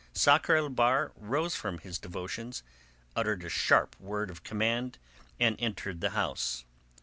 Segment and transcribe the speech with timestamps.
[0.13, 2.63] Sakr el Bahr rose from his devotions,
[3.15, 4.97] uttered a sharp word of command,
[5.39, 6.65] and entered the house.